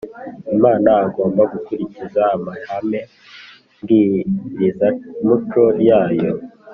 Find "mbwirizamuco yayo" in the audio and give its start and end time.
3.81-6.31